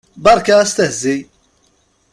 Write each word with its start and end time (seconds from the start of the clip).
Berka 0.15 0.55
astehzi! 0.57 1.27